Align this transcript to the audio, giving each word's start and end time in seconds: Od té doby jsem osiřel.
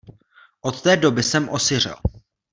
Od 0.61 0.81
té 0.81 0.97
doby 0.97 1.23
jsem 1.23 1.49
osiřel. 1.49 1.95